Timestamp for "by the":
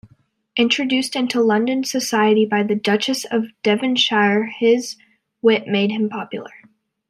2.47-2.73